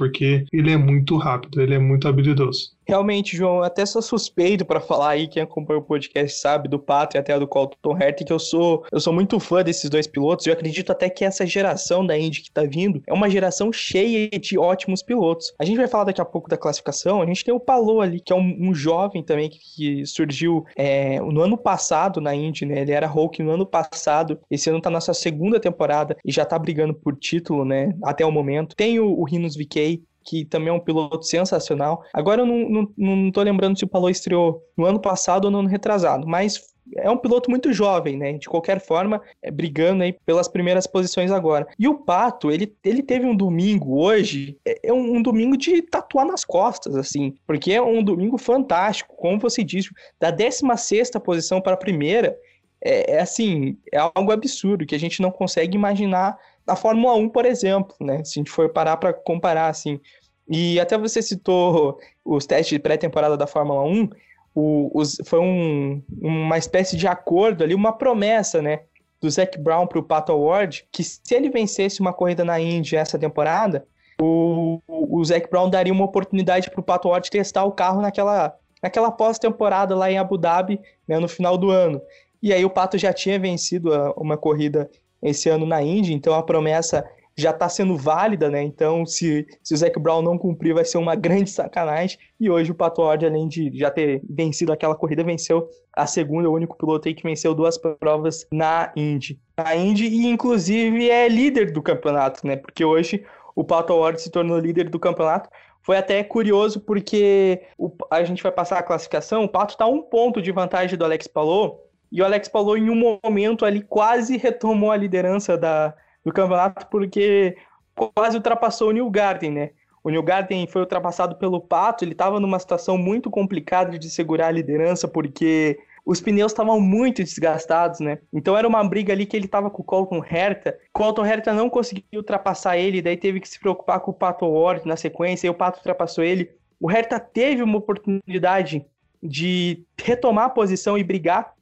[0.52, 2.72] Ele é muito rápido, ele é muito habilidoso.
[2.88, 7.18] Realmente, João, até sou suspeito para falar aí, quem acompanha o podcast sabe, do Pato
[7.18, 10.46] e até do Colton Herta, que eu sou, eu sou muito fã desses dois pilotos.
[10.46, 14.30] Eu acredito até que essa geração da Indy que tá vindo é uma geração cheia
[14.30, 15.54] de ótimos pilotos.
[15.60, 17.22] A gente vai falar daqui a pouco da classificação.
[17.22, 20.66] A gente tem o Palou ali, que é um, um jovem também que, que surgiu
[20.76, 22.82] é, no ano passado na Indy, né?
[22.82, 24.40] Ele era Hulk no ano passado.
[24.50, 27.96] Esse ano tá na sua segunda temporada e já tá brigando por título, né?
[28.04, 28.76] Até o momento.
[28.76, 32.04] Tem o, o Rinos VK, que também é um piloto sensacional.
[32.12, 35.52] Agora eu não, não, não tô lembrando se o Palou estreou no ano passado ou
[35.52, 38.34] no ano retrasado, mas é um piloto muito jovem, né?
[38.34, 41.68] De qualquer forma, é, brigando aí pelas primeiras posições agora.
[41.80, 45.82] E o Pato, ele, ele teve um domingo hoje, é, é um, um, domingo de
[45.82, 51.62] tatuar nas costas, assim, porque é um domingo fantástico, como você disse, da 16 posição
[51.62, 52.38] para a primeira,
[52.82, 57.30] é, é assim, é algo absurdo que a gente não consegue imaginar na Fórmula 1,
[57.30, 58.24] por exemplo, né?
[58.24, 60.00] Se a gente for parar para comparar, assim.
[60.48, 64.10] E até você citou os testes de pré-temporada da Fórmula 1,
[64.54, 68.82] o, os, foi um, uma espécie de acordo ali, uma promessa, né?
[69.22, 72.96] Do Zac Brown para o Pato Award, que se ele vencesse uma corrida na Indy
[72.96, 73.86] essa temporada,
[74.22, 78.56] o, o Zac Brown daria uma oportunidade para o Pato Award testar o carro naquela,
[78.82, 82.02] naquela pós-temporada lá em Abu Dhabi, né, no final do ano.
[82.42, 84.90] E aí o Pato já tinha vencido uma corrida
[85.30, 87.04] esse ano na Indy, então a promessa
[87.38, 88.64] já está sendo válida, né?
[88.64, 92.18] Então, se, se o Zac Brown não cumprir, vai ser uma grande sacanagem.
[92.40, 96.50] E hoje o Pato Ward, além de já ter vencido aquela corrida, venceu a segunda,
[96.50, 99.40] o único piloto aí que venceu duas provas na Indy.
[99.58, 102.56] Na Indy, e inclusive é líder do campeonato, né?
[102.56, 105.50] Porque hoje o Pato Ward se tornou líder do campeonato.
[105.82, 110.02] Foi até curioso porque o, a gente vai passar a classificação, o Pato está um
[110.02, 111.85] ponto de vantagem do Alex Palou,
[112.16, 116.88] e o Alex Palou, em um momento ali, quase retomou a liderança da, do campeonato,
[116.88, 117.58] porque
[117.94, 119.72] quase ultrapassou o New Garden, né?
[120.02, 124.48] O New Garden foi ultrapassado pelo Pato, ele estava numa situação muito complicada de segurar
[124.48, 128.20] a liderança, porque os pneus estavam muito desgastados, né?
[128.32, 130.80] Então era uma briga ali que ele estava com o Colton Herta.
[130.94, 134.88] Colton Herta não conseguiu ultrapassar ele, daí teve que se preocupar com o Pato Ward
[134.88, 136.50] na sequência, e o Pato ultrapassou ele.
[136.80, 138.86] O Herta teve uma oportunidade
[139.22, 141.55] de retomar a posição e brigar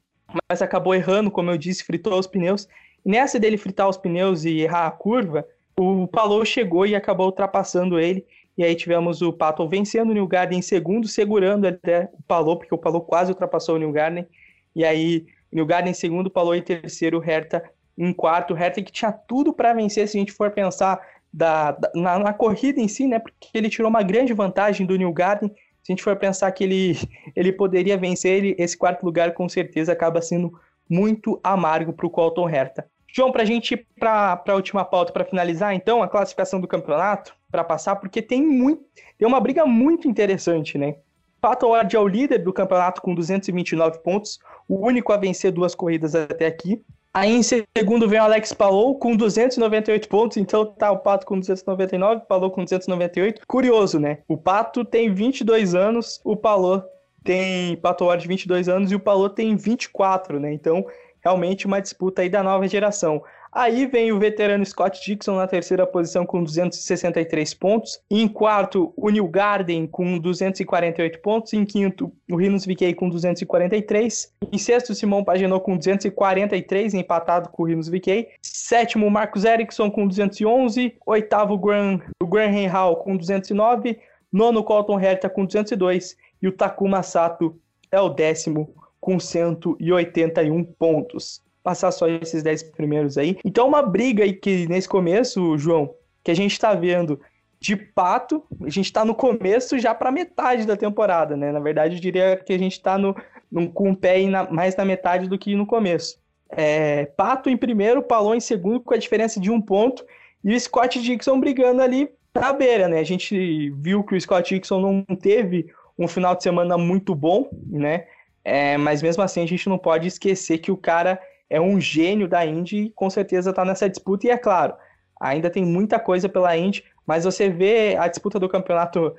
[0.48, 2.68] mas acabou errando, como eu disse, fritou os pneus.
[3.04, 7.98] Nessa dele fritar os pneus e errar a curva, o Palou chegou e acabou ultrapassando
[7.98, 8.24] ele.
[8.56, 12.56] E aí tivemos o Pato vencendo o New Garden em segundo, segurando até o Palou,
[12.56, 14.26] porque o Palou quase ultrapassou o New Garden.
[14.74, 17.62] E aí, New Garden em segundo, Palou em terceiro, Hertha
[17.98, 18.54] em quarto.
[18.54, 21.00] Hertha que tinha tudo para vencer, se a gente for pensar
[21.32, 23.18] da, da na, na, corrida em si, né?
[23.18, 25.52] Porque ele tirou uma grande vantagem do New Garden.
[25.84, 26.98] Se a gente for pensar que ele,
[27.36, 32.10] ele poderia vencer, ele, esse quarto lugar com certeza acaba sendo muito amargo para o
[32.10, 32.88] Colton Hertha.
[33.06, 36.66] João, para a gente ir para a última pauta, para finalizar, então, a classificação do
[36.66, 38.82] campeonato, para passar, porque tem, muito,
[39.16, 40.96] tem uma briga muito interessante, né?
[41.40, 45.74] Pato Ward é o líder do campeonato com 229 pontos, o único a vencer duas
[45.74, 46.82] corridas até aqui.
[47.16, 51.38] Aí em segundo vem o Alex Palou com 298 pontos, então tá o Pato com
[51.38, 53.42] 299, Palou com 298.
[53.46, 54.18] Curioso, né?
[54.26, 56.82] O Pato tem 22 anos, o Palou
[57.22, 60.52] tem Pato Ward 22 anos e o Palou tem 24, né?
[60.52, 60.84] Então
[61.22, 63.22] realmente uma disputa aí da nova geração.
[63.54, 68.00] Aí vem o veterano Scott Dixon na terceira posição com 263 pontos.
[68.10, 71.52] Em quarto, o New Garden com 248 pontos.
[71.52, 74.34] Em quinto, o Rinos VK com 243.
[74.50, 78.26] Em sexto, Simão Paginou com 243, empatado com o Rinos VK.
[78.42, 80.96] Sétimo, Marcos Erickson com 211.
[81.06, 84.00] Oitavo, o Graham Hall com 209.
[84.32, 86.16] Nono, Colton Herta com 202.
[86.42, 87.56] E o Takuma Sato
[87.92, 91.43] é o décimo com 181 pontos.
[91.64, 93.38] Passar só esses 10 primeiros aí.
[93.44, 97.20] Então, uma briga aí que nesse começo, João, que a gente está vendo
[97.58, 101.50] de pato, a gente está no começo já para metade da temporada, né?
[101.50, 103.16] Na verdade, eu diria que a gente está no,
[103.50, 106.18] no, com o pé na, mais na metade do que no começo.
[106.50, 110.04] É, pato em primeiro, Palon em segundo, com a diferença de um ponto,
[110.44, 112.98] e o Scott Dixon brigando ali na beira, né?
[112.98, 117.48] A gente viu que o Scott Dixon não teve um final de semana muito bom,
[117.66, 118.06] né?
[118.44, 122.28] É, mas mesmo assim a gente não pode esquecer que o cara é um gênio
[122.28, 124.26] da Indy e com certeza está nessa disputa.
[124.26, 124.74] E é claro,
[125.20, 129.14] ainda tem muita coisa pela Indy, mas você vê a disputa do campeonato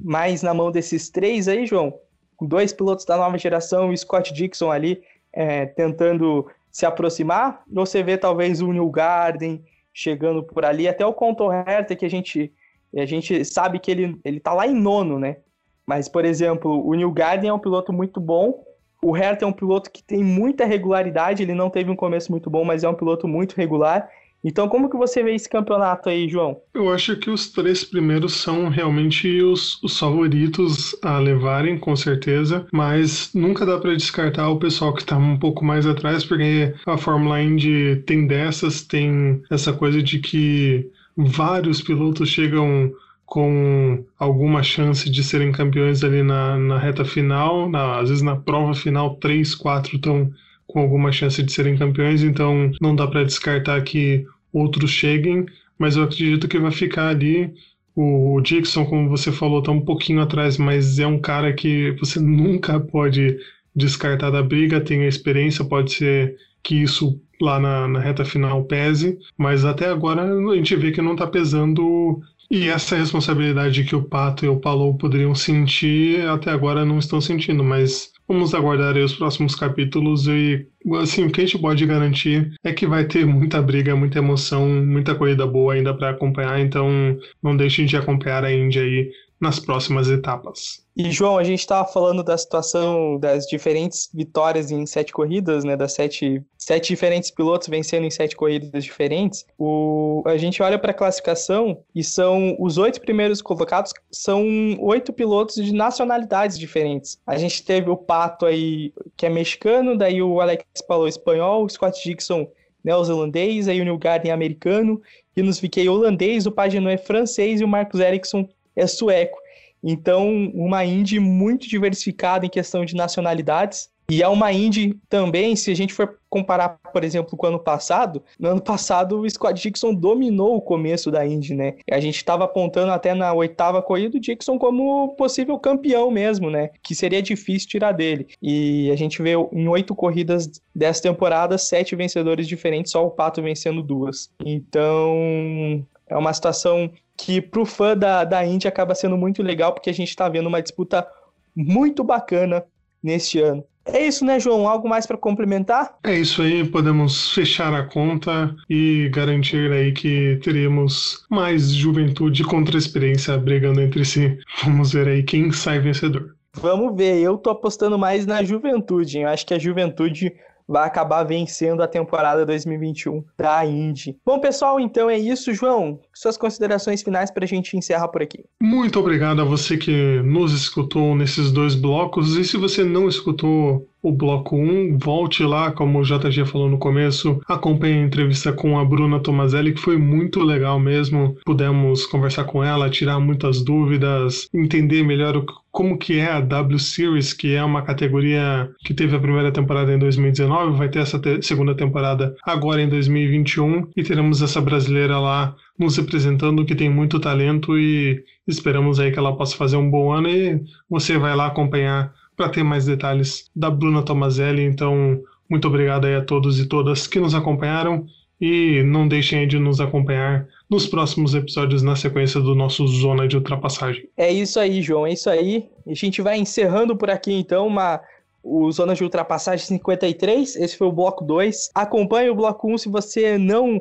[0.00, 1.98] mais na mão desses três aí, João,
[2.40, 5.02] dois pilotos da nova geração, Scott Dixon ali
[5.32, 11.14] é, tentando se aproximar, você vê talvez o New Garden chegando por ali, até o
[11.14, 12.52] Contor Hertha, que a gente,
[12.94, 15.38] a gente sabe que ele, ele tá lá em nono, né?
[15.86, 18.62] Mas, por exemplo, o New Garden é um piloto muito bom.
[19.02, 21.42] O Hertha é um piloto que tem muita regularidade.
[21.42, 24.08] Ele não teve um começo muito bom, mas é um piloto muito regular.
[24.44, 26.60] Então, como que você vê esse campeonato aí, João?
[26.72, 32.64] Eu acho que os três primeiros são realmente os, os favoritos a levarem, com certeza,
[32.72, 36.96] mas nunca dá para descartar o pessoal que está um pouco mais atrás, porque a
[36.96, 42.92] Fórmula Indy tem dessas, tem essa coisa de que vários pilotos chegam
[43.26, 48.36] com alguma chance de serem campeões ali na, na reta final, na, às vezes na
[48.36, 50.30] prova final, três, quatro estão
[50.66, 55.44] com alguma chance de serem campeões, então não dá para descartar que outros cheguem,
[55.78, 57.52] mas eu acredito que vai ficar ali.
[57.94, 62.20] O Dixon, como você falou, está um pouquinho atrás, mas é um cara que você
[62.20, 63.38] nunca pode
[63.74, 68.64] descartar da briga, tem a experiência, pode ser que isso lá na, na reta final
[68.64, 73.96] pese, mas até agora a gente vê que não está pesando e essa responsabilidade que
[73.96, 78.96] o Pato e o Palou poderiam sentir, até agora não estão sentindo, mas vamos aguardar
[78.96, 80.66] os próximos capítulos e,
[81.00, 84.68] assim, o que a gente pode garantir é que vai ter muita briga, muita emoção,
[84.68, 89.60] muita corrida boa ainda para acompanhar, então não deixem de acompanhar a Índia aí nas
[89.60, 90.84] próximas etapas.
[90.96, 95.76] E João, a gente estava falando da situação das diferentes vitórias em sete corridas, né?
[95.76, 99.44] Das sete, sete diferentes pilotos vencendo em sete corridas diferentes.
[99.58, 104.42] O, a gente olha para a classificação e são os oito primeiros colocados são
[104.80, 107.20] oito pilotos de nacionalidades diferentes.
[107.26, 111.68] A gente teve o Pato aí que é mexicano, daí o Alex Palou espanhol, o
[111.68, 112.48] Scott Dixon
[112.82, 115.02] neozelandês, aí o Neil Garden americano,
[115.36, 119.38] e nos fiquei holandês, o Pagenaud é francês e o Marcos Ericsson é sueco.
[119.82, 123.90] Então, uma Indy muito diversificada em questão de nacionalidades.
[124.10, 127.58] E é uma Indy também, se a gente for comparar, por exemplo, com o ano
[127.58, 131.74] passado, no ano passado o Scott Dixon dominou o começo da Indy, né?
[131.90, 136.70] A gente estava apontando até na oitava corrida o Dixon como possível campeão mesmo, né?
[136.82, 138.28] Que seria difícil tirar dele.
[138.40, 143.42] E a gente vê em oito corridas dessa temporada, sete vencedores diferentes, só o Pato
[143.42, 144.30] vencendo duas.
[144.44, 149.72] Então, é uma situação que para o fã da, da Indy acaba sendo muito legal,
[149.72, 151.06] porque a gente está vendo uma disputa
[151.54, 152.64] muito bacana
[153.02, 153.64] neste ano.
[153.86, 154.68] É isso, né, João?
[154.68, 155.96] Algo mais para complementar?
[156.02, 162.76] É isso aí, podemos fechar a conta e garantir aí que teremos mais juventude contra
[162.76, 164.36] experiência brigando entre si.
[164.64, 166.34] Vamos ver aí quem sai vencedor.
[166.54, 169.18] Vamos ver, eu tô apostando mais na juventude.
[169.18, 170.32] Eu acho que a juventude
[170.68, 174.16] vai acabar vencendo a temporada 2021 da Indy.
[174.24, 175.54] Bom, pessoal, então é isso.
[175.54, 178.44] João, suas considerações finais para a gente encerrar por aqui.
[178.60, 182.36] Muito obrigado a você que nos escutou nesses dois blocos.
[182.36, 186.78] E se você não escutou o bloco 1, volte lá, como o JG falou no
[186.78, 191.36] começo, acompanhe a entrevista com a Bruna Tomazelli, que foi muito legal mesmo.
[191.44, 196.78] Pudemos conversar com ela, tirar muitas dúvidas, entender melhor o, como que é a W
[196.78, 201.18] Series, que é uma categoria que teve a primeira temporada em 2019, vai ter essa
[201.18, 206.88] te segunda temporada agora em 2021 e teremos essa brasileira lá nos representando que tem
[206.88, 211.34] muito talento e esperamos aí que ela possa fazer um bom ano e você vai
[211.34, 214.62] lá acompanhar para ter mais detalhes da Bruna Tomazelli.
[214.62, 218.06] Então, muito obrigado aí a todos e todas que nos acompanharam
[218.40, 223.36] e não deixem de nos acompanhar nos próximos episódios na sequência do nosso Zona de
[223.36, 224.08] Ultrapassagem.
[224.16, 225.66] É isso aí, João, é isso aí.
[225.86, 228.00] A gente vai encerrando por aqui então uma
[228.42, 231.70] o Zona de Ultrapassagem 53, esse foi o bloco 2.
[231.74, 233.80] Acompanhe o bloco 1 se você não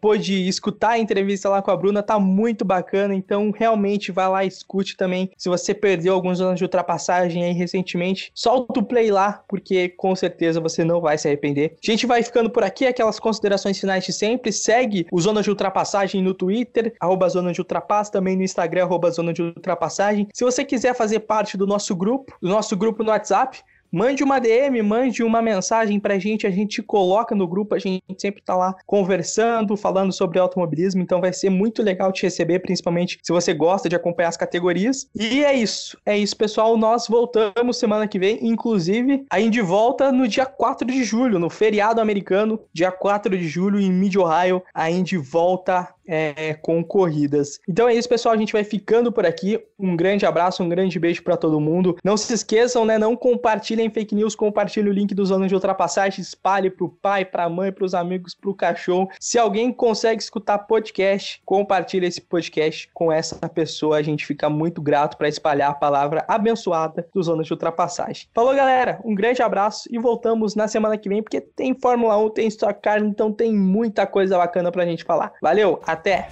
[0.00, 4.44] pôde escutar a entrevista lá com a Bruna, tá muito bacana, então realmente vai lá
[4.44, 5.30] escute também.
[5.36, 10.14] Se você perdeu alguns anos de ultrapassagem aí recentemente, solta o play lá, porque com
[10.14, 11.76] certeza você não vai se arrepender.
[11.82, 14.52] A gente vai ficando por aqui, aquelas considerações finais de sempre.
[14.52, 19.10] Segue o Zona de Ultrapassagem no Twitter, arroba Zona de Ultrapass, também no Instagram, arroba
[19.10, 20.28] Zona de Ultrapassagem.
[20.32, 23.62] Se você quiser fazer parte do nosso grupo, do nosso grupo no WhatsApp,
[23.92, 28.02] Mande uma DM, mande uma mensagem pra gente, a gente coloca no grupo, a gente
[28.16, 33.18] sempre tá lá conversando, falando sobre automobilismo, então vai ser muito legal te receber, principalmente
[33.22, 35.10] se você gosta de acompanhar as categorias.
[35.14, 36.78] E é isso, é isso, pessoal.
[36.78, 41.50] Nós voltamos semana que vem, inclusive, a Indy volta no dia 4 de julho, no
[41.50, 47.60] feriado americano, dia 4 de julho, em Mid Ohio, a Indy volta é, com corridas.
[47.68, 48.34] Então é isso, pessoal.
[48.34, 49.62] A gente vai ficando por aqui.
[49.78, 51.96] Um grande abraço, um grande beijo para todo mundo.
[52.04, 52.98] Não se esqueçam, né?
[52.98, 57.48] Não compartilhem fake news, compartilhe o link dos anos de ultrapassagem, espalhe pro pai, pra
[57.48, 59.08] mãe, pros amigos, pro cachorro.
[59.20, 63.96] Se alguém consegue escutar podcast, compartilhe esse podcast com essa pessoa.
[63.96, 68.28] A gente fica muito grato para espalhar a palavra abençoada dos anos de ultrapassagem.
[68.34, 69.00] Falou, galera.
[69.04, 72.80] Um grande abraço e voltamos na semana que vem, porque tem Fórmula 1, tem Stock
[72.80, 75.32] Car, então tem muita coisa bacana pra gente falar.
[75.40, 75.80] Valeu!
[75.92, 76.28] Até!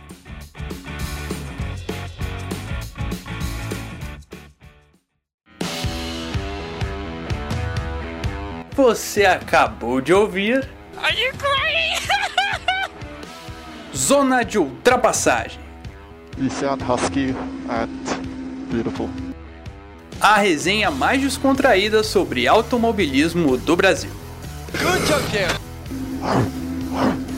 [8.75, 10.67] Você acabou de ouvir.
[10.97, 12.01] Are you crying?
[13.95, 15.61] Zona de ultrapassagem.
[16.39, 16.49] You
[16.83, 17.35] husky
[17.69, 17.91] and
[18.71, 19.11] beautiful.
[20.19, 24.11] A resenha mais descontraída sobre automobilismo do Brasil.
[24.73, 25.23] Good job,